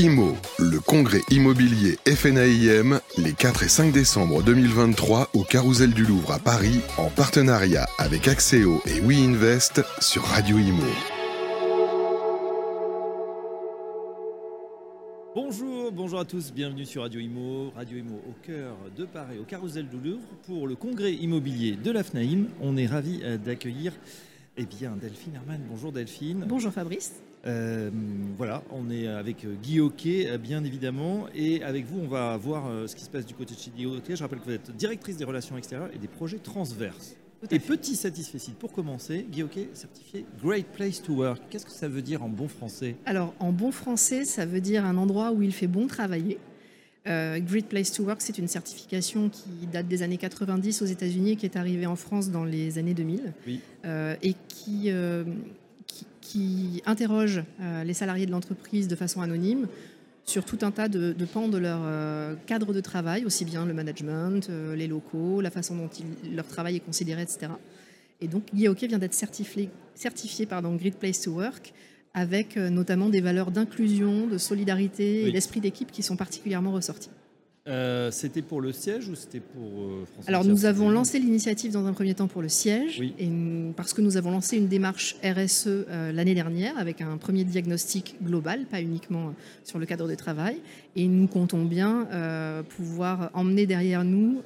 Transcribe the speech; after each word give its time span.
IMO, 0.00 0.34
le 0.58 0.80
congrès 0.80 1.20
immobilier 1.30 1.98
FNAIM, 2.06 3.00
les 3.18 3.34
4 3.34 3.64
et 3.64 3.68
5 3.68 3.92
décembre 3.92 4.42
2023 4.42 5.28
au 5.34 5.44
Carousel 5.44 5.92
du 5.92 6.06
Louvre 6.06 6.32
à 6.32 6.38
Paris, 6.38 6.80
en 6.96 7.10
partenariat 7.10 7.86
avec 7.98 8.26
Axéo 8.26 8.80
et 8.86 8.98
WeInvest 8.98 9.82
sur 10.00 10.22
Radio 10.22 10.56
Imo. 10.56 10.82
Bonjour, 15.34 15.92
bonjour 15.92 16.20
à 16.20 16.24
tous, 16.24 16.50
bienvenue 16.50 16.86
sur 16.86 17.02
Radio 17.02 17.20
Imo, 17.20 17.70
Radio 17.76 17.98
Imo 17.98 18.22
au 18.26 18.34
cœur 18.42 18.78
de 18.96 19.04
Paris, 19.04 19.36
au 19.38 19.44
Carousel 19.44 19.86
du 19.86 19.98
Louvre, 19.98 20.24
pour 20.46 20.66
le 20.66 20.76
congrès 20.76 21.12
immobilier 21.12 21.72
de 21.72 21.90
la 21.90 22.02
FNAIM. 22.02 22.46
On 22.62 22.78
est 22.78 22.86
ravis 22.86 23.20
euh, 23.22 23.36
d'accueillir 23.36 23.92
eh 24.56 24.64
bien, 24.64 24.96
Delphine 24.96 25.34
Herman. 25.34 25.60
Bonjour 25.68 25.92
Delphine. 25.92 26.46
Bonjour 26.48 26.72
Fabrice. 26.72 27.12
Euh, 27.46 27.90
voilà, 28.36 28.62
on 28.70 28.90
est 28.90 29.06
avec 29.06 29.46
Guy 29.62 29.80
Hockey, 29.80 30.28
euh, 30.28 30.38
bien 30.38 30.62
évidemment, 30.64 31.26
et 31.34 31.62
avec 31.62 31.86
vous, 31.86 32.00
on 32.00 32.08
va 32.08 32.36
voir 32.36 32.66
euh, 32.66 32.86
ce 32.86 32.94
qui 32.94 33.04
se 33.04 33.10
passe 33.10 33.24
du 33.24 33.34
côté 33.34 33.54
de 33.54 33.60
chez 33.60 33.70
Guy 33.70 33.86
Hockey. 33.86 34.14
Je 34.14 34.22
rappelle 34.22 34.40
que 34.40 34.44
vous 34.44 34.52
êtes 34.52 34.76
directrice 34.76 35.16
des 35.16 35.24
relations 35.24 35.56
extérieures 35.56 35.90
et 35.94 35.98
des 35.98 36.08
projets 36.08 36.38
transverses. 36.38 37.16
Et 37.50 37.58
petit 37.58 37.96
satisfait 37.96 38.38
pour 38.58 38.70
commencer, 38.70 39.24
Guy 39.30 39.42
Hockey, 39.42 39.70
certifié 39.72 40.26
Great 40.42 40.66
Place 40.66 41.00
to 41.02 41.14
Work. 41.14 41.40
Qu'est-ce 41.48 41.64
que 41.64 41.72
ça 41.72 41.88
veut 41.88 42.02
dire 42.02 42.22
en 42.22 42.28
bon 42.28 42.48
français? 42.48 42.96
Alors, 43.06 43.34
en 43.38 43.52
bon 43.52 43.72
français, 43.72 44.26
ça 44.26 44.44
veut 44.44 44.60
dire 44.60 44.84
un 44.84 44.98
endroit 44.98 45.32
où 45.32 45.40
il 45.40 45.52
fait 45.52 45.66
bon 45.66 45.86
travailler. 45.86 46.38
Great 47.06 47.66
Place 47.66 47.92
to 47.92 48.04
Work, 48.04 48.20
c'est 48.20 48.36
une 48.36 48.46
certification 48.46 49.30
qui 49.30 49.66
date 49.72 49.88
des 49.88 50.02
années 50.02 50.18
90 50.18 50.82
aux 50.82 50.86
États-Unis 50.86 51.32
et 51.32 51.36
qui 51.36 51.46
est 51.46 51.56
arrivée 51.56 51.86
en 51.86 51.96
France 51.96 52.30
dans 52.30 52.44
les 52.44 52.76
années 52.76 52.92
2000 52.92 53.32
Oui. 53.46 53.60
et 54.22 54.34
qui, 54.48 54.92
qui 56.20 56.82
interroge 56.86 57.42
euh, 57.60 57.84
les 57.84 57.94
salariés 57.94 58.26
de 58.26 58.30
l'entreprise 58.30 58.88
de 58.88 58.96
façon 58.96 59.20
anonyme 59.20 59.66
sur 60.24 60.44
tout 60.44 60.58
un 60.62 60.70
tas 60.70 60.88
de, 60.88 61.12
pans 61.32 61.48
de 61.48 61.58
leur 61.58 61.80
euh, 61.82 62.34
cadre 62.46 62.72
de 62.72 62.80
travail, 62.80 63.24
aussi 63.24 63.44
bien 63.44 63.66
le 63.66 63.74
management, 63.74 64.48
euh, 64.48 64.76
les 64.76 64.86
locaux, 64.86 65.40
la 65.40 65.50
façon 65.50 65.74
dont 65.74 65.90
leur 66.32 66.46
travail 66.46 66.76
est 66.76 66.80
considéré, 66.80 67.22
etc. 67.22 67.52
Et 68.20 68.28
donc 68.28 68.44
Guy 68.54 68.68
Hockey 68.68 68.86
vient 68.86 68.98
d'être 68.98 69.14
certifié, 69.14 69.70
certifié 69.94 70.46
pardon, 70.46 70.76
Great 70.76 70.96
Place 70.96 71.20
to 71.22 71.32
Work 71.32 71.72
avec 72.12 72.56
notamment 72.56 73.08
des 73.08 73.20
valeurs 73.20 73.52
d'inclusion, 73.52 74.26
de 74.26 74.36
solidarité 74.36 75.28
et 75.28 75.32
d'esprit 75.32 75.60
d'équipe 75.60 75.92
qui 75.92 76.02
sont 76.02 76.16
particulièrement 76.16 76.72
ressorties. 76.72 77.10
Euh, 77.70 78.10
c'était 78.10 78.42
pour 78.42 78.60
le 78.60 78.72
siège 78.72 79.08
ou 79.08 79.14
c'était 79.14 79.38
pour 79.38 79.62
euh, 79.62 80.04
Alors 80.26 80.44
nous 80.44 80.64
avons 80.64 80.90
lancé 80.90 81.20
l'initiative 81.20 81.70
dans 81.70 81.86
un 81.86 81.92
premier 81.92 82.14
temps 82.14 82.26
pour 82.26 82.42
le 82.42 82.48
siège, 82.48 83.00
et 83.00 83.30
parce 83.76 83.92
que 83.92 84.00
nous 84.00 84.16
avons 84.16 84.32
lancé 84.32 84.56
une 84.56 84.66
démarche 84.66 85.16
RSE 85.22 85.66
euh, 85.66 86.12
l'année 86.12 86.34
dernière 86.34 86.76
avec 86.78 87.00
un 87.00 87.16
premier 87.16 87.44
diagnostic 87.44 88.16
global, 88.22 88.66
pas 88.66 88.80
uniquement 88.80 89.34
sur 89.62 89.78
le 89.78 89.86
cadre 89.86 90.08
de 90.08 90.14
travail, 90.16 90.58
et 90.96 91.06
nous 91.06 91.28
comptons 91.28 91.64
bien 91.64 92.08
pouvoir 92.76 93.30
emmener 93.34 93.66
derrière 93.66 94.04
nous 94.04 94.42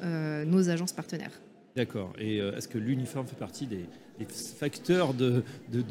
nos 0.46 0.68
agences 0.68 0.92
partenaires. 0.92 1.40
D'accord. 1.76 2.12
Et 2.18 2.38
est-ce 2.38 2.68
que 2.68 2.78
l'uniforme 2.78 3.26
fait 3.26 3.36
partie 3.36 3.66
des, 3.66 3.86
des 4.18 4.26
facteurs 4.26 5.14
de, 5.14 5.42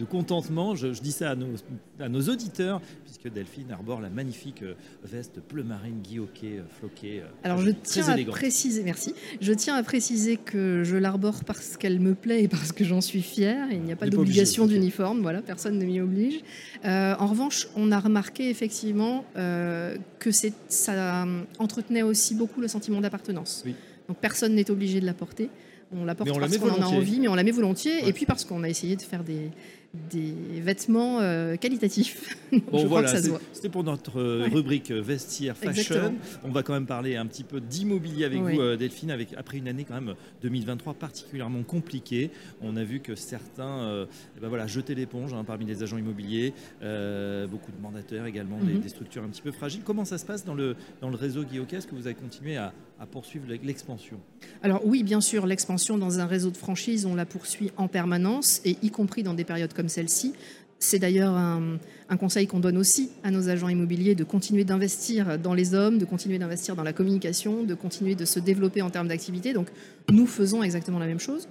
contentement? 0.10 0.76
Je, 0.76 0.88
dis 0.88 1.12
ça 1.12 1.32
à 1.32 1.36
nos, 1.36 1.56
à 2.00 2.10
nos, 2.10 2.22
auditeurs, 2.22 2.82
puisque 3.04 3.34
Delphine 3.34 3.72
arbore 3.72 4.02
la 4.02 4.10
magnifique 4.10 4.64
euh, 4.64 4.76
veste 5.04 5.40
bleu 5.50 5.64
marine, 5.64 6.02
guilloquée, 6.02 6.60
euh, 6.60 6.64
floquée. 6.80 7.22
Euh, 7.22 7.28
Alors 7.44 7.60
je 7.60 7.72
tiens 7.72 8.08
à 8.08 8.18
préciser, 8.26 8.84
merci. 8.84 9.14
Je 9.42 9.54
tiens 9.54 9.76
à 9.76 9.84
préciser 9.84 10.38
que 10.38 10.84
je 10.84 10.96
l'arbore 10.96 11.44
parce 11.44 11.78
qu'elle 11.78 12.00
me 12.00 12.16
plaît 12.16 12.44
et 12.44 12.48
parce 12.48 12.72
que 12.72 12.84
j'en 12.84 13.02
suis 13.02 13.22
fière. 13.22 13.68
Il 13.72 13.82
n'y 13.82 13.92
a 13.92 13.96
pas 13.96 14.08
d'obligation 14.08 14.68
d'uniforme, 14.68 15.22
voilà, 15.22 15.42
personne 15.42 15.78
ne 15.78 15.86
m'y 15.86 16.00
oblige. 16.00 16.42
en 16.84 17.28
revanche, 17.28 17.68
on 17.76 17.92
a 17.92 18.00
remarqué 18.00 18.50
effectivement 18.50 19.26
que 19.36 20.32
ça 20.68 21.28
entretenait 21.60 22.04
aussi 22.04 22.36
beaucoup 22.36 22.62
le 22.62 22.68
sentiment 22.68 23.02
d'appartenance. 23.02 23.64
Donc 24.08 24.18
personne 24.18 24.56
n'est 24.56 24.70
obligé 24.70 25.00
de 25.00 25.06
la 25.06 25.14
porter. 25.14 25.50
On 25.96 26.06
la 26.06 26.16
porte 26.16 26.30
parce 26.40 26.58
qu'on 26.58 26.70
en 26.70 26.82
a 26.82 26.86
envie, 26.86 27.20
mais 27.20 27.28
on 27.28 27.36
la 27.36 27.44
met 27.44 27.52
volontiers. 27.52 28.08
Et 28.08 28.14
puis 28.14 28.26
parce 28.26 28.46
qu'on 28.46 28.64
a 28.64 28.70
essayé 28.70 28.96
de 28.96 29.02
faire 29.02 29.24
des, 29.24 29.52
des 29.94 30.60
vêtements 30.60 31.20
euh, 31.20 31.56
qualitatifs. 31.56 32.38
Bon, 32.72 32.86
voilà, 32.86 33.08
c'était 33.52 33.70
pour 33.70 33.84
notre 33.84 34.20
euh, 34.20 34.48
rubrique 34.52 34.92
euh, 34.92 35.02
vestiaire 35.02 35.58
fashion. 35.58 36.14
On 36.44 36.52
va 36.52 36.62
quand 36.62 36.74
même 36.74 36.86
parler 36.86 37.16
un 37.16 37.26
petit 37.26 37.44
peu 37.44 37.60
d'immobilier 37.60 38.26
avec 38.26 38.40
vous, 38.40 38.76
Delphine, 38.76 39.10
avec, 39.10 39.30
après 39.36 39.58
une 39.58 39.68
année 39.68 39.86
quand 39.86 39.96
même 39.96 40.14
2023 40.44 40.94
particulièrement 40.94 41.64
compliquée. 41.64 42.30
On 42.62 42.78
a 42.78 42.84
vu 42.84 43.00
que 43.00 43.16
certains 43.16 44.06
eh 44.38 44.40
ben 44.40 44.50
voilà, 44.50 44.68
jetaient 44.68 44.94
l'éponge 44.94 45.34
hein, 45.34 45.44
parmi 45.44 45.66
les 45.66 45.82
agents 45.82 45.98
immobiliers, 45.98 46.54
beaucoup 46.80 47.72
de 47.72 47.82
mandataires 47.82 48.28
également, 48.28 48.60
des, 48.60 48.74
mhm. 48.74 48.88
structures 48.88 49.24
un 49.24 49.30
petit 49.30 49.42
peu 49.42 49.52
fragiles. 49.52 49.82
Comment 49.84 50.06
ça 50.06 50.20
se 50.20 50.26
passe 50.26 50.46
dans 50.46 50.54
le, 50.54 50.76
dans 51.02 51.10
le 51.10 51.16
réseau 51.16 51.44
Guillaume 51.44 51.66
Est-ce 51.72 51.88
que 51.88 51.96
vous 51.96 52.06
avez 52.06 52.16
continué 52.16 52.56
à, 52.56 52.72
à 53.00 53.06
poursuivre 53.06 53.46
l'expansion? 53.64 54.20
Alors 54.62 54.86
oui, 54.86 55.04
bien 55.04 55.22
sûr, 55.22 55.46
l'expansion 55.46 55.98
dans 55.98 56.20
un 56.20 56.26
réseau 56.26 56.52
de 56.52 56.58
franchise, 56.58 57.06
on 57.06 57.16
la 57.16 57.26
poursuit 57.26 57.72
en 57.78 57.88
permanence, 57.88 58.62
et 58.64 58.78
y 58.82 58.92
compris 58.92 59.24
dans 59.24 59.34
des 59.34 59.44
périodes 59.44 59.74
comme 59.74 59.83
celle-ci. 59.90 60.34
C'est 60.80 61.00
d'ailleurs 61.00 61.34
un, 61.34 61.80
conseil 62.20 62.46
qu'on 62.46 62.60
donne 62.60 62.78
aussi 62.78 63.10
à 63.24 63.32
nos 63.32 63.50
agents 63.50 63.70
immobiliers 63.70 64.16
de 64.16 64.24
continuer 64.24 64.66
d'investir 64.66 65.40
dans 65.40 65.54
les 65.54 65.74
hommes, 65.74 65.98
de 65.98 66.06
continuer 66.06 66.38
d'investir 66.38 66.76
dans 66.76 66.84
la 66.84 66.94
communication, 66.94 67.64
de 67.64 67.74
continuer 67.74 68.16
de 68.16 68.26
se 68.26 68.40
développer 68.40 68.82
en 68.82 68.90
termes 68.90 69.08
d'activité. 69.08 69.54
Donc 69.54 69.70
nous 70.12 70.28
faisons 70.28 70.62
exactement 70.62 71.00
la 71.00 71.08
même 71.08 71.20
chose. 71.20 71.48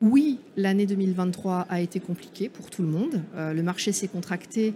Oui, 0.00 0.38
l'année 0.56 0.86
2023 0.86 1.66
a 1.68 1.80
été 1.80 1.98
compliquée 1.98 2.48
pour 2.48 2.68
tout 2.68 2.82
le 2.82 2.88
monde. 2.88 3.22
Euh, 3.36 3.54
le 3.54 3.62
marché 3.62 3.90
s'est 3.92 4.08
contracté 4.08 4.74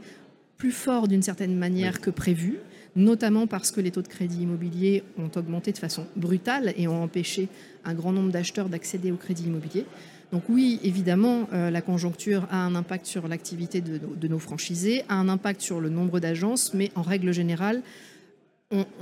plus 0.56 0.72
fort 0.72 1.06
d'une 1.06 1.22
certaine 1.22 1.56
manière 1.56 2.00
que 2.00 2.10
prévu, 2.10 2.58
notamment 2.96 3.46
parce 3.46 3.70
que 3.70 3.80
les 3.80 3.90
taux 3.90 4.02
de 4.02 4.08
crédit 4.08 4.42
immobilier 4.42 5.04
ont 5.18 5.30
augmenté 5.36 5.72
de 5.72 5.78
façon 5.78 6.06
brutale 6.16 6.72
et 6.76 6.88
ont 6.88 7.02
empêché 7.02 7.48
un 7.84 7.94
grand 7.94 8.12
nombre 8.12 8.32
d'acheteurs 8.32 8.68
d'accéder 8.68 9.12
au 9.12 9.16
crédit 9.16 9.44
immobilier. 9.44 9.86
Donc 10.32 10.42
oui, 10.48 10.78
évidemment, 10.82 11.48
euh, 11.52 11.70
la 11.70 11.80
conjoncture 11.80 12.46
a 12.50 12.58
un 12.58 12.74
impact 12.74 13.06
sur 13.06 13.28
l'activité 13.28 13.80
de, 13.80 14.28
nos 14.28 14.38
franchisés, 14.38 15.04
a 15.08 15.14
un 15.14 15.28
impact 15.28 15.60
sur 15.62 15.80
le 15.80 15.88
nombre 15.88 16.20
d'agences, 16.20 16.74
mais 16.74 16.90
en 16.94 17.02
règle 17.02 17.32
générale, 17.32 17.82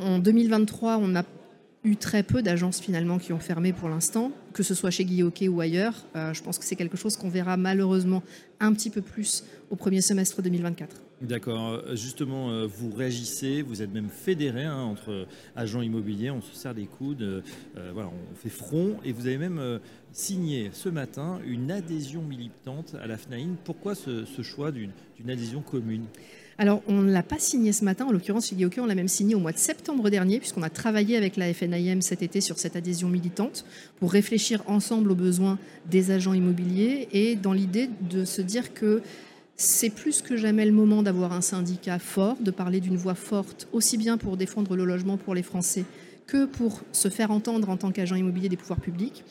en 0.00 0.20
2023, 0.20 0.98
on 1.03 1.16
a 1.16 1.25
eu 1.86 1.97
très 1.97 2.22
peu 2.22 2.42
d'agences 2.42 2.80
finalement 2.80 3.19
qui 3.19 3.32
ont 3.32 3.38
fermé 3.38 3.72
pour 3.72 3.88
l'instant, 3.88 4.32
que 4.52 4.62
ce 4.62 4.74
soit 4.74 4.91
chez 4.91 5.04
Guy 5.04 5.22
ou 5.22 5.60
ailleurs. 5.60 5.94
Euh, 6.16 6.34
je 6.34 6.42
pense 6.42 6.58
que 6.58 6.64
c'est 6.64 6.76
quelque 6.76 6.97
chose 6.97 7.16
qu'on 7.16 7.28
verra 7.28 7.56
malheureusement 7.56 8.22
un 8.58 8.72
petit 8.72 8.91
peu 8.91 9.00
plus 9.00 9.44
au 9.70 9.76
premier 9.76 10.00
semestre 10.00 10.42
2024. 10.42 10.97
D'accord. 11.22 11.69
Euh, 11.69 11.94
justement, 11.94 12.50
euh, 12.50 12.66
vous 12.66 12.91
réagissez, 12.91 13.62
vous 13.62 13.82
êtes 13.82 13.92
même 13.92 14.08
fédéré 14.08 14.64
hein, 14.64 14.76
entre 14.76 15.26
agents 15.54 15.80
immobiliers, 15.80 16.30
on 16.30 16.42
se 16.42 16.54
serre 16.54 16.74
les 16.74 16.86
coudes, 16.86 17.42
voilà, 17.94 18.08
on 18.08 18.34
fait 18.34 18.50
front, 18.50 18.97
et 19.04 19.12
vous 19.12 19.26
avez 19.26 19.38
même 19.38 19.80
signé 20.12 20.70
ce 20.72 20.88
matin 20.88 21.41
une 21.47 21.70
adhésion 21.70 22.22
militante 22.22 22.97
à 23.00 23.06
la 23.06 23.16
FNAIN. 23.16 23.56
Pourquoi 23.64 23.94
ce 23.94 24.42
choix 24.42 24.72
d'une 24.72 24.91
adhésion 25.30 25.60
commune? 25.62 26.06
Alors, 26.58 26.82
on 26.88 27.02
ne 27.02 27.12
l'a 27.12 27.22
pas 27.22 27.38
signé 27.38 27.72
ce 27.72 27.84
matin, 27.84 28.06
en 28.06 28.12
l'occurrence 28.12 28.54
Guillaume, 28.54 28.72
on 28.78 28.86
l'a 28.86 28.94
même 28.94 29.08
signé 29.08 29.34
au 29.34 29.40
mois 29.40 29.52
de 29.52 29.58
septembre 29.58 30.08
dernier, 30.08 30.38
puisqu'on 30.38 30.62
a 30.62 30.70
travaillé 30.70 31.16
avec 31.16 31.36
la 31.36 31.52
FNIM 31.52 32.00
cet 32.00 32.22
été 32.22 32.40
sur 32.40 32.58
cette 32.58 32.76
adhésion 32.76 33.08
militante 33.08 33.66
pour 33.98 34.10
réfléchir 34.10 34.62
ensemble 34.66 35.10
aux 35.10 35.16
besoins 35.16 35.58
des 35.90 36.10
agents 36.10 36.32
immobiliers 36.32 37.08
et 37.12 37.36
dans 37.36 37.52
l'idée 37.52 37.90
de 38.08 38.24
se 38.24 38.40
dire 38.40 38.72
que 38.72 39.02
c'est 39.56 39.90
plus 39.90 40.22
que 40.22 40.36
jamais 40.36 40.64
le 40.64 40.72
moment 40.72 41.02
d'avoir 41.02 41.32
un 41.32 41.42
syndicat 41.42 41.98
fort, 41.98 42.36
de 42.40 42.50
parler 42.50 42.80
d'une 42.80 42.96
voix 42.96 43.14
forte, 43.14 43.68
aussi 43.72 43.98
bien 43.98 44.16
pour 44.16 44.38
défendre 44.38 44.76
le 44.76 44.84
logement 44.84 45.18
pour 45.18 45.34
les 45.34 45.42
Français 45.42 45.84
que 46.26 46.46
pour 46.46 46.82
se 46.92 47.08
faire 47.08 47.30
entendre 47.30 47.68
en 47.68 47.76
tant 47.76 47.92
qu'agent 47.92 48.16
immobilier 48.16 48.48
des 48.48 48.56
pouvoirs 48.56 48.80
publics. 48.80 49.24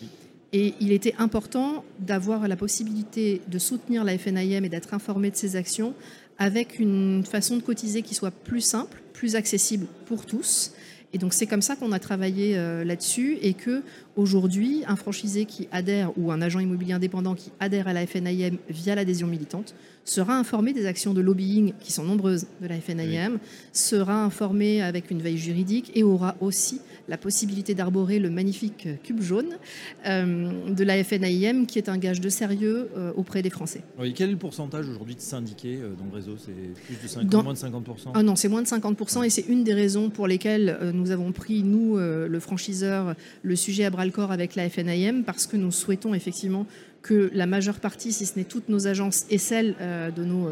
Et 0.53 0.73
il 0.79 0.93
était 0.93 1.15
important 1.17 1.83
d'avoir 1.99 2.47
la 2.47 2.55
possibilité 2.55 3.41
de 3.47 3.59
soutenir 3.59 4.03
la 4.03 4.17
FNIM 4.17 4.63
et 4.63 4.69
d'être 4.69 4.93
informé 4.93 5.29
de 5.29 5.35
ses 5.35 5.57
actions 5.57 5.93
avec 6.37 6.79
une 6.79 7.23
façon 7.23 7.57
de 7.57 7.61
cotiser 7.61 8.01
qui 8.01 8.15
soit 8.15 8.31
plus 8.31 8.61
simple, 8.61 9.01
plus 9.13 9.35
accessible 9.35 9.87
pour 10.05 10.25
tous. 10.25 10.73
Et 11.13 11.17
donc 11.17 11.33
c'est 11.33 11.47
comme 11.47 11.61
ça 11.61 11.77
qu'on 11.77 11.93
a 11.93 11.99
travaillé 11.99 12.57
euh, 12.57 12.83
là-dessus 12.83 13.37
et 13.41 13.53
que 13.53 13.83
aujourd'hui, 14.17 14.83
un 14.85 14.97
franchisé 14.97 15.45
qui 15.45 15.69
adhère 15.71 16.11
ou 16.17 16.31
un 16.31 16.41
agent 16.41 16.59
immobilier 16.59 16.91
indépendant 16.91 17.35
qui 17.35 17.51
adhère 17.61 17.87
à 17.87 17.93
la 17.93 18.05
FNIM 18.05 18.57
via 18.69 18.95
l'adhésion 18.95 19.27
militante 19.27 19.75
sera 20.03 20.37
informé 20.37 20.73
des 20.73 20.85
actions 20.85 21.13
de 21.13 21.21
lobbying 21.21 21.73
qui 21.79 21.93
sont 21.93 22.03
nombreuses 22.03 22.47
de 22.61 22.67
la 22.67 22.81
FNIM, 22.81 23.39
sera 23.71 24.23
informé 24.25 24.81
avec 24.81 25.09
une 25.09 25.21
veille 25.21 25.37
juridique 25.37 25.91
et 25.95 26.03
aura 26.03 26.35
aussi 26.41 26.81
la 27.07 27.17
possibilité 27.17 27.75
d'arborer 27.75 28.19
le 28.19 28.29
magnifique 28.29 28.87
cube 29.03 29.21
jaune 29.21 29.57
euh, 30.05 30.69
de 30.69 30.83
la 30.83 31.03
FNIM, 31.03 31.65
qui 31.65 31.77
est 31.77 31.89
un 31.89 31.97
gage 31.97 32.21
de 32.21 32.29
sérieux 32.29 32.89
euh, 32.97 33.11
auprès 33.15 33.41
des 33.41 33.49
Français. 33.49 33.81
quel 34.15 34.29
est 34.29 34.31
le 34.31 34.37
pourcentage 34.37 34.87
aujourd'hui 34.87 35.15
de 35.15 35.21
syndiqués 35.21 35.77
euh, 35.81 35.93
dans 35.97 36.05
le 36.05 36.11
réseau? 36.11 36.35
C'est 36.37 36.51
plus 36.85 36.95
de 37.01 37.07
50, 37.07 37.43
moins 37.43 37.53
de 37.53 37.59
50% 37.59 38.11
ah 38.13 38.23
Non, 38.23 38.35
c'est 38.35 38.47
moins 38.47 38.61
de 38.61 38.67
50%, 38.67 39.23
et 39.23 39.29
c'est 39.29 39.47
une 39.47 39.63
des 39.63 39.73
raisons 39.73 40.09
pour 40.09 40.27
lesquelles 40.27 40.77
nous 40.93 41.11
avons 41.11 41.31
pris, 41.31 41.63
nous, 41.63 41.97
le 41.97 42.39
franchiseur, 42.39 43.15
le 43.43 43.55
sujet 43.55 43.85
à 43.85 43.89
bras-le-corps 43.89 44.31
avec 44.31 44.55
la 44.55 44.69
FNIM, 44.69 45.23
parce 45.23 45.47
que 45.47 45.57
nous 45.57 45.71
souhaitons 45.71 46.13
effectivement 46.13 46.65
que 47.01 47.29
la 47.33 47.45
majeure 47.45 47.79
partie, 47.79 48.11
si 48.11 48.25
ce 48.25 48.37
n'est 48.37 48.45
toutes 48.45 48.69
nos 48.69 48.87
agences 48.87 49.25
et 49.29 49.37
celles 49.37 49.75
de, 50.15 50.23
nos, 50.23 50.49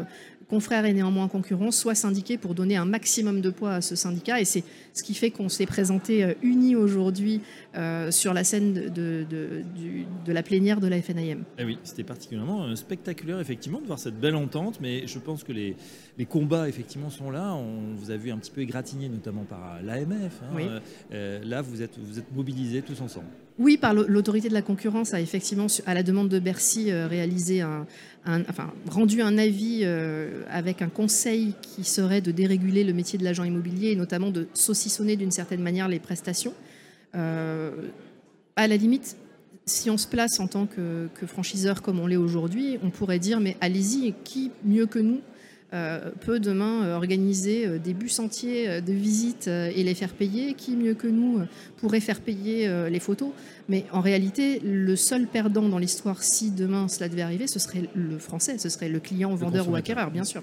confrères 0.48 0.84
et 0.84 0.92
néanmoins 0.92 1.28
concurrents 1.28 1.70
soient 1.70 1.94
syndiqués 1.94 2.38
pour 2.38 2.54
donner 2.54 2.76
un 2.76 2.84
maximum 2.84 3.40
de 3.40 3.50
poids 3.50 3.74
à 3.74 3.80
ce 3.80 3.96
syndicat. 3.96 4.40
Et 4.40 4.44
c'est 4.44 4.64
ce 4.92 5.02
qui 5.02 5.14
fait 5.14 5.30
qu'on 5.30 5.48
s'est 5.48 5.66
présenté 5.66 6.24
euh, 6.24 6.34
unis 6.42 6.76
aujourd'hui 6.76 7.40
euh, 7.74 8.10
sur 8.10 8.32
la 8.32 8.44
scène 8.44 8.72
de, 8.72 9.26
de, 9.28 10.32
la 10.32 10.42
plénière 10.42 10.80
de 10.80 10.86
la 10.86 11.00
FNIM. 11.00 11.44
Eh 11.58 11.64
oui, 11.64 11.78
c'était 11.84 12.04
particulièrement 12.04 12.64
euh, 12.64 12.76
spectaculaire 12.76 13.40
effectivement 13.40 13.80
de 13.80 13.86
voir 13.86 13.98
cette 13.98 14.18
belle 14.18 14.36
entente, 14.36 14.78
mais 14.80 15.06
je 15.06 15.18
pense 15.18 15.44
que 15.44 15.52
les, 15.52 15.76
les 16.18 16.26
combats 16.26 16.68
effectivement 16.68 17.10
sont 17.10 17.30
là. 17.30 17.54
On 17.54 17.94
vous 17.96 18.10
a 18.10 18.16
vu 18.16 18.30
un 18.30 18.38
petit 18.38 18.50
peu 18.50 18.60
égratigné 18.60 19.08
notamment 19.08 19.44
par 19.44 19.80
l'AMF. 19.82 20.40
Hein. 20.42 20.80
là, 21.44 21.62
vous 21.62 21.82
êtes, 21.82 21.98
vous 21.98 22.18
êtes 22.18 22.32
mobilisés 22.34 22.82
tous 22.82 23.00
ensemble. 23.00 23.26
Oui, 23.56 23.76
par 23.76 23.94
l'autorité 23.94 24.48
de 24.48 24.54
la 24.54 24.62
concurrence 24.62 25.14
a 25.14 25.20
effectivement, 25.20 25.66
à 25.86 25.94
la 25.94 26.02
demande 26.02 26.28
de 26.28 26.40
Bercy, 26.40 26.92
réalisé 26.92 27.60
un, 27.60 27.86
rendu 28.88 29.20
un 29.20 29.36
avis 29.38 29.80
euh, 29.82 30.42
avec 30.48 30.82
un 30.82 30.88
conseil 30.88 31.54
qui 31.60 31.84
serait 31.84 32.20
de 32.20 32.30
déréguler 32.30 32.84
le 32.84 32.92
métier 32.92 33.18
de 33.18 33.24
l'agent 33.24 33.44
immobilier 33.44 33.90
et 33.90 33.96
notamment 33.96 34.30
de 34.30 34.48
saucissonner 34.54 35.16
d'une 35.16 35.30
certaine 35.30 35.62
manière 35.62 35.88
les 35.88 35.98
prestations. 35.98 36.54
Euh, 37.14 37.70
à 38.56 38.66
la 38.66 38.76
limite, 38.76 39.16
si 39.66 39.90
on 39.90 39.98
se 39.98 40.06
place 40.06 40.40
en 40.40 40.46
tant 40.46 40.66
que, 40.66 41.08
franchiseur 41.26 41.82
comme 41.82 42.00
on 42.00 42.06
l'est 42.06 42.16
aujourd'hui, 42.16 42.78
on 42.82 42.90
pourrait 42.90 43.18
dire 43.18 43.40
mais 43.40 43.56
allez-y, 43.60 44.14
qui 44.24 44.50
mieux 44.64 44.86
que 44.86 44.98
nous 44.98 45.20
peut 46.20 46.40
demain 46.40 46.84
euh, 46.84 46.96
organiser 46.96 47.66
euh, 47.66 47.78
des 47.78 47.94
bus 47.94 48.18
entiers 48.18 48.80
de 48.80 48.92
visites 48.92 49.48
et 49.48 49.82
les 49.82 49.94
faire 49.94 50.12
payer. 50.12 50.54
Qui 50.54 50.76
mieux 50.76 50.94
que 50.94 51.06
nous 51.06 51.40
pourrait 51.76 52.00
faire 52.00 52.20
payer 52.20 52.68
les 52.88 53.00
photos? 53.00 53.30
Mais 53.68 53.84
en 53.92 54.00
réalité, 54.00 54.60
le 54.60 54.96
seul 54.96 55.26
perdant 55.26 55.68
dans 55.68 55.78
l'histoire, 55.78 56.22
si 56.22 56.50
demain 56.50 56.88
cela 56.88 57.08
devait 57.08 57.22
arriver, 57.22 57.46
ce 57.46 57.58
serait 57.58 57.88
le 57.94 58.18
français, 58.18 58.58
ce 58.58 58.68
serait 58.68 58.88
le 58.88 59.00
client, 59.00 59.34
vendeur 59.34 59.68
ou 59.68 59.74
acquéreur, 59.74 60.10
bien 60.10 60.24
sûr. 60.24 60.42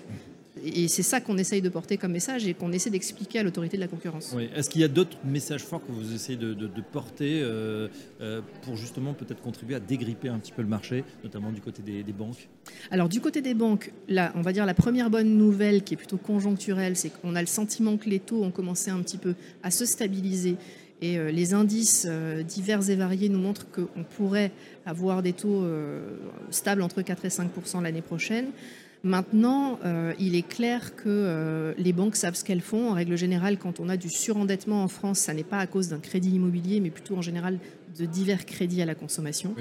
Et 0.63 0.87
c'est 0.87 1.03
ça 1.03 1.21
qu'on 1.21 1.37
essaye 1.37 1.61
de 1.61 1.69
porter 1.69 1.97
comme 1.97 2.11
message 2.11 2.45
et 2.47 2.53
qu'on 2.53 2.71
essaie 2.71 2.89
d'expliquer 2.89 3.39
à 3.39 3.43
l'autorité 3.43 3.77
de 3.77 3.81
la 3.81 3.87
concurrence. 3.87 4.35
Est-ce 4.55 4.69
qu'il 4.69 4.81
y 4.81 4.83
a 4.83 4.87
d'autres 4.87 5.17
messages 5.25 5.63
forts 5.63 5.85
que 5.85 5.91
vous 5.91 6.13
essayez 6.13 6.37
de, 6.37 6.53
porter 6.91 7.41
euh, 7.41 7.87
euh, 8.21 8.41
pour 8.63 8.75
justement 8.75 9.13
peut-être 9.13 9.41
contribuer 9.41 9.75
à 9.75 9.79
dégripper 9.79 10.29
un 10.29 10.39
petit 10.39 10.51
peu 10.51 10.61
le 10.61 10.67
marché, 10.67 11.03
notamment 11.23 11.51
du 11.51 11.61
côté 11.61 11.81
des, 11.81 12.03
banques? 12.13 12.49
Alors 12.89 13.09
du 13.09 13.21
côté 13.21 13.41
des 13.41 13.53
banques, 13.53 13.91
là, 14.07 14.31
on 14.35 14.41
va 14.41 14.51
dire 14.51 14.65
la 14.65 14.73
première 14.73 15.09
bonne 15.09 15.37
nouvelle 15.37 15.83
qui 15.83 15.93
est 15.93 15.97
plutôt 15.97 16.17
conjoncturelle, 16.17 16.95
c'est 16.95 17.09
qu'on 17.09 17.35
a 17.35 17.41
le 17.41 17.47
sentiment 17.47 17.97
que 17.97 18.09
les 18.09 18.19
taux 18.19 18.43
ont 18.43 18.51
commencé 18.51 18.91
un 18.91 18.99
petit 19.01 19.17
peu 19.17 19.35
à 19.63 19.71
se 19.71 19.85
stabiliser. 19.85 20.57
Et 21.03 21.17
euh, 21.17 21.31
les 21.31 21.53
indices 21.53 22.07
divers 22.47 22.89
et 22.89 22.95
variés 22.95 23.29
nous 23.29 23.39
montrent 23.39 23.67
qu'on 23.71 24.03
pourrait 24.03 24.51
avoir 24.85 25.23
des 25.23 25.33
taux 25.33 25.65
stables 26.49 26.81
entre 26.81 27.01
4 27.01 27.25
et 27.25 27.29
5% 27.29 27.81
l'année 27.81 28.01
prochaine. 28.01 28.47
Maintenant, 29.03 29.79
euh, 29.83 30.13
il 30.19 30.35
est 30.35 30.47
clair 30.47 30.95
que 30.95 31.03
euh, 31.07 31.73
les 31.77 31.91
banques 31.91 32.15
savent 32.15 32.35
ce 32.35 32.43
qu'elles 32.43 32.61
font. 32.61 32.89
En 32.91 32.93
règle 32.93 33.17
générale, 33.17 33.57
quand 33.57 33.79
on 33.79 33.89
a 33.89 33.97
du 33.97 34.09
surendettement 34.09 34.83
en 34.83 34.87
France, 34.87 35.19
ça 35.19 35.33
n'est 35.33 35.43
pas 35.43 35.57
à 35.57 35.65
cause 35.65 35.89
d'un 35.89 35.99
crédit 35.99 36.35
immobilier, 36.35 36.79
mais 36.79 36.91
plutôt 36.91 37.17
en 37.17 37.21
général 37.21 37.57
de 37.97 38.05
divers 38.05 38.45
crédits 38.45 38.81
à 38.81 38.85
la 38.85 38.93
consommation. 38.93 39.55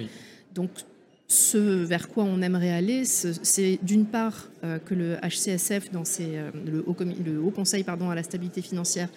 Donc, 0.55 0.71
ce 1.27 1.59
vers 1.59 2.09
quoi 2.09 2.25
on 2.25 2.43
aimerait 2.43 2.73
aller, 2.73 3.05
c'est 3.05 3.79
d'une 3.83 4.05
part 4.05 4.49
euh, 4.63 4.79
que 4.79 4.95
le 4.95 5.17
HCSF, 5.23 5.91
dans 5.91 6.05
ses, 6.05 6.39
le, 6.67 6.85
Haut, 6.87 6.97
le, 7.25 7.41
Haut, 7.41 7.51
Conseil 7.51 7.83
pardon, 7.83 8.11
à 8.11 8.15
la 8.15 8.23
stabilité 8.23 8.61
financière, 8.61 9.09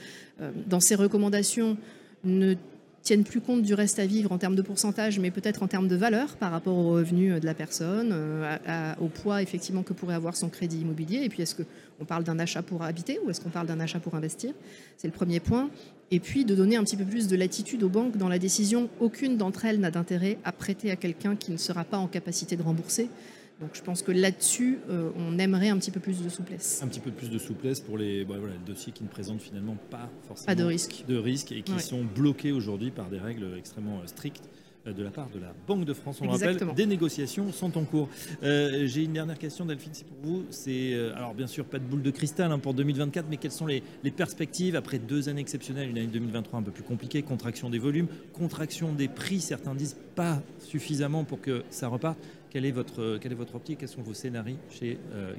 dans 0.68 0.80
ses 0.80 0.96
recommandations, 0.96 1.78
ne 2.24 2.56
tiennent 3.04 3.26
plus 3.26 3.42
compte 3.42 3.62
du 3.62 3.74
reste 3.74 4.00
à 4.00 4.06
vivre 4.06 4.32
en 4.32 4.38
termes 4.38 4.56
de 4.56 4.62
pourcentage, 4.62 5.20
mais 5.20 5.30
peut-être 5.30 5.62
en 5.62 5.68
termes 5.68 5.90
de 5.90 5.96
valeur 5.96 6.38
par 6.38 6.52
rapport 6.52 6.76
aux 6.76 6.94
revenus 6.94 7.40
de 7.40 7.46
la 7.46 7.54
personne, 7.54 8.10
euh, 8.14 8.94
au 9.00 9.08
poids 9.08 9.42
effectivement 9.42 9.84
que 9.84 9.94
pourrait 9.94 10.16
avoir 10.16 10.36
son 10.36 10.50
crédit 10.50 10.80
immobilier. 10.80 11.22
Et 11.24 11.30
puis, 11.30 11.44
est-ce 11.44 11.56
qu'on 11.56 12.06
parle 12.06 12.24
d'un 12.24 12.40
achat 12.40 12.62
pour 12.62 12.82
habiter 12.84 13.20
ou 13.24 13.30
est-ce 13.30 13.42
qu'on 13.42 13.50
parle 13.50 13.68
d'un 13.68 13.82
achat 13.82 14.00
pour 14.00 14.16
investir? 14.16 14.54
C'est 14.98 15.08
le 15.08 15.14
premier 15.14 15.42
point. 15.42 15.70
Et 16.12 16.20
puis, 16.20 16.46
de 16.46 16.56
donner 16.56 16.78
un 16.78 16.84
petit 16.84 16.98
peu 16.98 17.06
plus 17.06 17.28
de 17.28 17.36
latitude 17.36 17.84
aux 17.84 17.90
banques 17.90 18.18
dans 18.18 18.30
la 18.30 18.40
décision. 18.40 18.90
Aucune 19.02 19.36
d'entre 19.36 19.66
elles 19.66 19.80
n'a 19.80 19.92
d'intérêt 19.92 20.38
à 20.46 20.54
prêter 20.54 20.90
à 20.90 20.96
quelqu'un 20.96 21.36
qui 21.36 21.52
ne 21.52 21.58
sera 21.58 21.84
pas 21.84 21.98
en 21.98 22.08
capacité 22.08 22.56
de 22.56 22.64
rembourser. 22.64 23.10
Donc 23.64 23.76
je 23.76 23.82
pense 23.82 24.02
que 24.02 24.12
là-dessus, 24.12 24.80
euh, 24.90 25.10
on 25.16 25.40
aimerait 25.40 25.70
un 25.70 25.78
petit 25.78 25.90
peu 25.90 26.02
plus 26.02 26.22
de 26.22 26.28
souplesse. 26.28 26.82
Un 26.84 26.88
petit 26.90 27.00
peu 27.00 27.12
plus 27.12 27.30
de 27.30 27.38
souplesse 27.38 27.80
pour 27.80 27.98
les, 27.98 28.26
bah, 28.26 28.36
dossiers 28.68 28.92
qui 28.92 29.06
ne 29.06 29.08
présentent 29.08 29.42
finalement 29.42 29.78
pas 29.90 30.10
forcément 30.28 30.54
de 30.54 30.66
risque, 30.66 31.06
de 31.08 31.16
risque 31.16 31.54
et 31.54 31.62
qui 31.62 31.80
sont 31.80 32.04
bloqués 32.04 32.52
aujourd'hui 32.52 32.92
par 32.92 33.10
des 33.10 33.20
règles 33.20 33.58
extrêmement 33.58 34.00
euh, 34.00 34.08
strictes 34.08 34.50
euh, 34.86 34.92
de 34.92 35.02
la 35.02 35.12
part 35.12 35.30
de 35.34 35.40
la 35.40 35.54
Banque 35.66 35.86
de 35.86 35.94
France. 35.94 36.20
On 36.22 36.28
rappelle, 36.28 36.58
des 36.76 36.86
négociations 36.86 37.54
sont 37.54 37.78
en 37.78 37.86
cours. 37.86 38.10
J'ai 38.42 39.06
une 39.06 39.14
dernière 39.14 39.40
question, 39.40 39.66
Delphine, 39.66 39.94
c'est 39.94 40.08
pour 40.08 40.18
vous. 40.22 40.44
C'est 40.50 40.94
alors 41.16 41.34
bien 41.34 41.48
sûr 41.48 41.64
pas 41.64 41.80
de 41.80 41.86
boule 41.86 42.04
de 42.04 42.12
cristal 42.12 42.52
hein, 42.52 42.60
pour 42.60 42.74
2024, 42.74 43.28
mais 43.30 43.38
quelles 43.38 43.54
sont 43.54 43.68
les, 43.68 43.82
les, 44.04 44.12
perspectives 44.12 44.76
après 44.76 45.00
deux 45.00 45.30
années 45.30 45.40
exceptionnelles, 45.40 45.90
une 45.90 45.98
année 45.98 46.08
2023 46.08 46.60
un 46.60 46.64
peu 46.64 46.72
plus 46.72 46.84
compliquée, 46.84 47.22
contraction 47.22 47.70
des 47.70 47.80
volumes, 47.80 48.08
contraction 48.34 48.92
des 48.92 49.08
prix. 49.08 49.40
Certains 49.40 49.74
disent 49.74 49.96
pas 50.16 50.42
suffisamment 50.60 51.24
pour 51.24 51.40
que 51.40 51.64
ça 51.70 51.88
reparte. 51.88 52.18
Quelle 52.54 52.66
est 52.66 52.72
votre, 52.72 53.18
quelle 53.20 53.32
est 53.32 53.36
votre 53.36 53.56
optique 53.56 53.80
Quels 53.80 53.90
sont 53.90 54.04
vos 54.04 54.14
scénarios 54.14 54.58
chez 54.70 55.00
euh, 55.12 55.34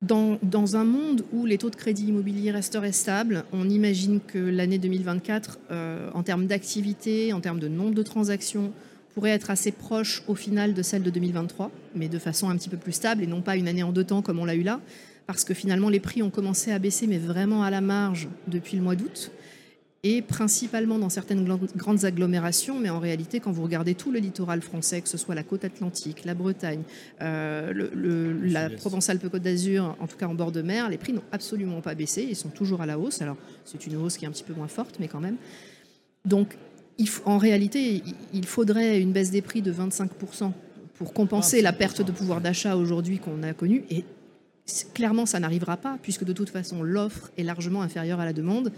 dans, 0.00 0.38
dans, 0.42 0.76
un 0.76 0.84
monde 0.84 1.22
où 1.34 1.44
les 1.44 1.58
taux 1.58 1.68
de 1.68 1.76
crédit 1.76 2.06
immobilier 2.06 2.50
resteraient 2.50 2.92
stables, 2.92 3.44
on 3.52 3.68
imagine 3.68 4.20
que 4.26 4.38
l'année 4.38 4.78
2024, 4.78 5.58
euh, 5.70 6.10
en 6.14 6.22
termes 6.22 6.46
d'activité, 6.46 7.34
en 7.34 7.40
termes 7.40 7.60
de 7.60 7.68
nombre 7.68 7.94
de 7.94 8.02
transactions, 8.02 8.72
pourrait 9.12 9.32
être 9.32 9.50
assez 9.50 9.70
proche 9.70 10.22
au 10.28 10.34
final 10.34 10.72
de 10.72 10.80
celle 10.80 11.02
de 11.02 11.10
2023, 11.10 11.70
mais 11.94 12.08
de 12.08 12.18
façon 12.18 12.48
un 12.48 12.56
petit 12.56 12.70
peu 12.70 12.78
plus 12.78 12.92
stable 12.92 13.22
et 13.22 13.26
non 13.26 13.42
pas 13.42 13.56
une 13.56 13.68
année 13.68 13.82
en 13.82 13.92
deux 13.92 14.04
temps 14.04 14.22
comme 14.22 14.38
on 14.38 14.46
l'a 14.46 14.54
eu 14.54 14.62
là, 14.62 14.80
parce 15.26 15.44
que 15.44 15.52
finalement 15.52 15.90
les 15.90 16.00
prix 16.00 16.22
ont 16.22 16.30
commencé 16.30 16.72
à 16.72 16.78
baisser, 16.78 17.06
mais 17.06 17.18
vraiment 17.18 17.62
à 17.62 17.70
la 17.70 17.82
marge 17.82 18.28
depuis 18.48 18.78
le 18.78 18.82
mois 18.82 18.96
d'août 18.96 19.30
et 20.04 20.20
principalement 20.20 20.98
dans 20.98 21.08
certaines 21.08 21.44
grandes 21.74 22.04
agglomérations, 22.04 22.78
mais 22.78 22.90
en 22.90 23.00
réalité, 23.00 23.40
quand 23.40 23.50
vous 23.50 23.62
regardez 23.62 23.94
tout 23.94 24.12
le 24.12 24.18
littoral 24.18 24.60
français, 24.60 25.00
que 25.00 25.08
ce 25.08 25.16
soit 25.16 25.34
la 25.34 25.42
côte 25.42 25.64
atlantique, 25.64 26.26
la 26.26 26.34
Bretagne, 26.34 26.82
euh, 27.22 27.72
le, 27.72 28.32
la 28.34 28.68
Provence-Alpes-Côte 28.68 29.42
d'Azur, 29.42 29.96
en 29.98 30.06
tout 30.06 30.18
cas 30.18 30.26
en 30.26 30.34
bord 30.34 30.52
de 30.52 30.60
mer, 30.60 30.90
les 30.90 30.98
prix 30.98 31.14
n'ont 31.14 31.24
absolument 31.32 31.80
pas 31.80 31.94
baissé, 31.94 32.26
ils 32.28 32.36
sont 32.36 32.50
toujours 32.50 32.82
à 32.82 32.86
la 32.86 32.98
hausse. 32.98 33.22
Alors, 33.22 33.38
c'est 33.64 33.86
une 33.86 33.96
hausse 33.96 34.18
qui 34.18 34.26
est 34.26 34.28
un 34.28 34.30
petit 34.30 34.44
peu 34.44 34.52
moins 34.52 34.68
forte, 34.68 34.96
mais 35.00 35.08
quand 35.08 35.20
même. 35.20 35.36
Donc, 36.26 36.58
en 37.24 37.38
réalité, 37.38 38.02
il 38.34 38.46
faudrait 38.46 39.00
une 39.00 39.12
baisse 39.12 39.30
des 39.30 39.42
prix 39.42 39.62
de 39.62 39.72
25% 39.72 40.52
pour 40.96 41.14
compenser 41.14 41.62
la 41.62 41.72
perte 41.72 42.02
de 42.02 42.12
pouvoir 42.12 42.42
d'achat 42.42 42.76
aujourd'hui 42.76 43.18
qu'on 43.18 43.42
a 43.42 43.54
connue. 43.54 43.84
Et 43.90 44.04
clairement, 44.92 45.24
ça 45.24 45.40
n'arrivera 45.40 45.78
pas, 45.78 45.98
puisque 46.02 46.24
de 46.24 46.34
toute 46.34 46.50
façon, 46.50 46.82
l'offre 46.82 47.30
est 47.38 47.42
largement 47.42 47.80
inférieure 47.80 48.20
à 48.20 48.26
la 48.26 48.34
demande 48.34 48.70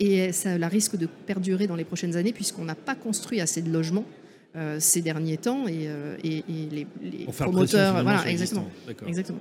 et 0.00 0.32
ça 0.32 0.58
la 0.58 0.68
risque 0.68 0.96
de 0.96 1.06
perdurer 1.06 1.66
dans 1.66 1.76
les 1.76 1.84
prochaines 1.84 2.16
années 2.16 2.32
puisqu'on 2.32 2.64
n'a 2.64 2.74
pas 2.74 2.94
construit 2.94 3.40
assez 3.40 3.62
de 3.62 3.70
logements 3.70 4.04
euh, 4.54 4.76
ces 4.80 5.00
derniers 5.00 5.38
temps 5.38 5.66
et, 5.66 5.86
euh, 5.86 6.16
et, 6.22 6.44
les, 6.70 6.86
les 7.00 7.24
promoteurs. 7.24 8.02
Voilà, 8.02 8.28
exactement. 8.28 8.68
exactement. 9.06 9.38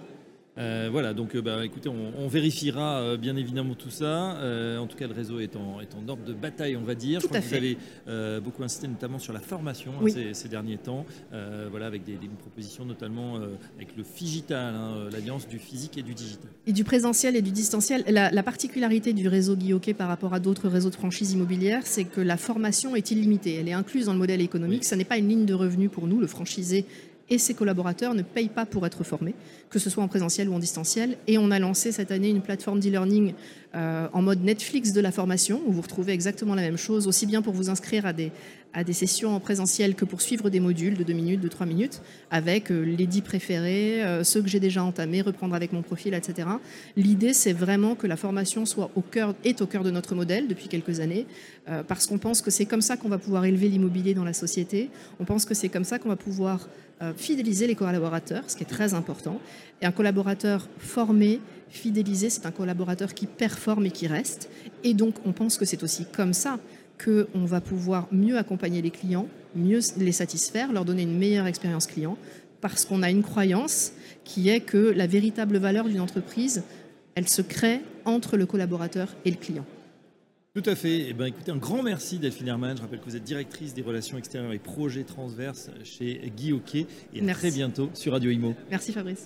Euh, 0.57 0.89
voilà, 0.91 1.13
donc 1.13 1.35
euh, 1.35 1.41
bah, 1.41 1.63
écoutez, 1.65 1.89
on, 1.89 2.27
vérifiera 2.27 2.99
euh, 2.99 3.17
bien 3.17 3.37
évidemment 3.37 3.73
tout 3.73 3.89
ça. 3.89 4.37
en 4.79 4.87
tout 4.87 4.97
cas, 4.97 5.07
le 5.07 5.13
réseau 5.13 5.39
est 5.39 5.55
en, 5.55 5.79
est 5.79 5.95
en 5.95 6.07
ordre 6.09 6.23
de 6.25 6.33
bataille, 6.33 6.75
on 6.75 6.83
va 6.83 6.95
dire. 6.95 7.19
Tout 7.21 7.27
Je 7.27 7.27
crois 7.27 7.39
que 7.39 7.45
vous 7.45 7.53
avez 7.53 8.41
beaucoup 8.41 8.63
insisté 8.63 8.87
notamment 8.87 9.19
sur 9.19 9.33
la 9.33 9.39
formation 9.39 9.93
hein, 10.01 10.33
ces, 10.33 10.49
derniers 10.49 10.77
temps, 10.77 11.05
voilà, 11.69 11.87
avec 11.87 12.03
des, 12.03 12.17
propositions 12.39 12.85
notamment 12.85 13.35
avec 13.77 13.95
le 13.97 14.03
Figital, 14.03 14.73
hein, 14.75 15.09
l'alliance 15.11 15.47
du 15.47 15.59
physique 15.59 15.97
et 15.97 16.01
du 16.01 16.13
digital. 16.13 16.49
Et 16.67 16.73
du 16.73 16.83
présentiel 16.83 17.35
et 17.35 17.41
du 17.41 17.51
distanciel. 17.51 18.03
La, 18.07 18.43
particularité 18.43 19.13
du 19.13 19.27
réseau 19.27 19.55
Guilloquet 19.55 19.93
par 19.93 20.07
rapport 20.07 20.33
à 20.33 20.39
d'autres 20.39 20.67
réseaux 20.67 20.89
de 20.89 20.95
franchise 20.95 21.31
immobilière, 21.33 21.81
c'est 21.85 22.03
que 22.03 22.21
la 22.21 22.37
formation 22.37 22.95
est 22.95 23.11
illimitée. 23.11 23.55
Elle 23.55 23.69
est 23.69 23.73
incluse 23.73 24.05
dans 24.05 24.13
le 24.13 24.19
modèle 24.19 24.41
économique. 24.41 24.83
Ce 24.83 24.95
n'est 24.95 25.05
pas 25.05 25.17
une 25.17 25.29
ligne 25.29 25.45
de 25.45 25.53
revenus 25.53 25.91
pour 25.91 26.07
nous. 26.07 26.19
Le 26.19 26.27
franchisé 26.27 26.85
et 27.29 27.37
ses 27.37 27.53
collaborateurs 27.53 28.13
ne 28.13 28.21
payent 28.21 28.49
pas 28.49 28.65
pour 28.65 28.85
être 28.85 29.03
formés, 29.03 29.35
que 29.69 29.79
ce 29.79 29.89
soit 29.89 30.03
en 30.03 30.07
présentiel 30.07 30.49
ou 30.49 30.53
en 30.53 30.59
distanciel. 30.59 31.17
Et 31.27 31.37
on 31.37 31.51
a 31.51 31.59
lancé 31.59 31.91
cette 31.91 32.11
année 32.11 32.29
une 32.29 32.41
plateforme 32.41 32.79
d'e-learning 32.79 33.33
euh, 33.73 34.09
en 34.11 34.21
mode 34.21 34.43
Netflix 34.43 34.91
de 34.91 34.99
la 34.99 35.13
formation, 35.13 35.61
où 35.65 35.71
vous 35.71 35.81
retrouvez 35.81 36.11
exactement 36.11 36.55
la 36.55 36.61
même 36.61 36.77
chose, 36.77 37.07
aussi 37.07 37.25
bien 37.25 37.41
pour 37.41 37.53
vous 37.53 37.69
inscrire 37.69 38.05
à 38.05 38.11
des, 38.11 38.33
à 38.73 38.83
des 38.83 38.91
sessions 38.91 39.33
en 39.33 39.39
présentiel 39.39 39.95
que 39.95 40.03
pour 40.03 40.21
suivre 40.21 40.49
des 40.49 40.59
modules 40.59 40.97
de 40.97 41.03
2 41.03 41.13
minutes, 41.13 41.39
de 41.39 41.47
3 41.47 41.65
minutes, 41.65 42.01
avec 42.31 42.69
euh, 42.69 42.81
les 42.81 43.07
10 43.07 43.21
préférés, 43.21 44.03
euh, 44.03 44.25
ceux 44.25 44.41
que 44.41 44.49
j'ai 44.49 44.59
déjà 44.59 44.83
entamés, 44.83 45.21
reprendre 45.21 45.55
avec 45.55 45.71
mon 45.71 45.83
profil, 45.83 46.13
etc. 46.13 46.49
L'idée, 46.97 47.33
c'est 47.33 47.53
vraiment 47.53 47.95
que 47.95 48.07
la 48.07 48.17
formation 48.17 48.65
soit 48.65 48.91
au 48.95 49.01
cœur, 49.01 49.35
est 49.45 49.61
au 49.61 49.67
cœur 49.67 49.83
de 49.83 49.91
notre 49.91 50.15
modèle 50.15 50.49
depuis 50.49 50.67
quelques 50.67 50.99
années, 50.99 51.25
parce 51.87 52.07
qu'on 52.07 52.17
pense 52.17 52.41
que 52.41 52.51
c'est 52.51 52.65
comme 52.65 52.81
ça 52.81 52.97
qu'on 52.97 53.07
va 53.07 53.19
pouvoir 53.19 53.45
élever 53.45 53.69
l'immobilier 53.69 54.13
dans 54.13 54.25
la 54.25 54.33
société. 54.33 54.89
On 55.19 55.25
pense 55.25 55.45
que 55.45 55.53
c'est 55.53 55.69
comme 55.69 55.85
ça 55.85 55.99
qu'on 55.99 56.09
va 56.09 56.15
pouvoir 56.17 56.67
fidéliser 57.15 57.67
les 57.67 57.75
collaborateurs, 57.75 58.43
ce 58.47 58.57
qui 58.57 58.63
est 58.63 58.67
très 58.67 58.93
important. 58.93 59.39
Et 59.81 59.85
un 59.85 59.91
collaborateur 59.91 60.67
formé, 60.77 61.39
fidélisé, 61.71 62.29
c'est 62.29 62.45
un 62.45 62.51
collaborateur 62.51 63.13
qui 63.13 63.25
performe 63.25 63.85
et 63.85 63.91
qui 63.91 64.07
reste. 64.07 64.49
Et 64.83 64.93
donc, 64.93 65.15
on 65.25 65.31
pense 65.31 65.57
que 65.57 65.65
c'est 65.65 65.83
aussi 65.83 66.05
comme 66.05 66.33
ça 66.33 66.59
qu'on 67.03 67.45
va 67.45 67.61
pouvoir 67.61 68.07
mieux 68.11 68.37
accompagner 68.37 68.81
les 68.81 68.91
clients, 68.91 69.27
mieux 69.55 69.79
les 69.97 70.11
satisfaire, 70.11 70.71
leur 70.71 70.85
donner 70.85 71.03
une 71.03 71.17
meilleure 71.17 71.47
expérience 71.47 71.87
client, 71.87 72.17
parce 72.59 72.85
qu'on 72.85 73.01
a 73.01 73.09
une 73.09 73.23
croyance 73.23 73.93
qui 74.23 74.49
est 74.49 74.59
que 74.59 74.77
la 74.77 75.07
véritable 75.07 75.57
valeur 75.57 75.87
d'une 75.87 75.99
entreprise, 75.99 76.63
elle 77.15 77.27
se 77.27 77.41
crée 77.41 77.81
entre 78.05 78.37
le 78.37 78.45
collaborateur 78.45 79.15
et 79.25 79.31
le 79.31 79.37
client. 79.37 79.65
Tout 80.53 80.69
à 80.69 80.75
fait. 80.75 81.05
Eh 81.07 81.13
ben, 81.13 81.27
écoutez, 81.27 81.49
un 81.49 81.55
grand 81.55 81.81
merci 81.81 82.19
Delphine 82.19 82.49
Herman. 82.49 82.75
Je 82.75 82.81
rappelle 82.81 82.99
que 82.99 83.05
vous 83.05 83.15
êtes 83.15 83.23
directrice 83.23 83.73
des 83.73 83.81
relations 83.81 84.17
extérieures 84.17 84.51
et 84.51 84.59
projets 84.59 85.05
transverses 85.05 85.69
chez 85.85 86.29
Guy 86.35 86.51
Hockey. 86.51 86.87
Et 87.13 87.21
à 87.21 87.33
très 87.33 87.51
bientôt 87.51 87.89
sur 87.93 88.11
Radio 88.11 88.31
Imo. 88.31 88.53
Merci 88.69 88.91
Fabrice. 88.91 89.25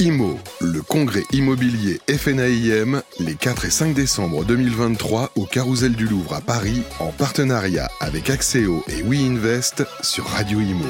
Imo, 0.00 0.38
le 0.60 0.82
congrès 0.82 1.22
immobilier 1.32 1.98
FNAIM, 2.10 3.02
les 3.20 3.36
4 3.36 3.64
et 3.64 3.70
5 3.70 3.94
décembre 3.94 4.44
2023 4.44 5.32
au 5.34 5.46
Carousel 5.46 5.96
du 5.96 6.06
Louvre 6.06 6.34
à 6.34 6.42
Paris, 6.42 6.82
en 7.00 7.10
partenariat 7.10 7.88
avec 8.00 8.28
Axéo 8.28 8.84
et 8.88 9.02
WeInvest 9.02 9.82
sur 10.02 10.26
Radio 10.26 10.60
Imo. 10.60 10.84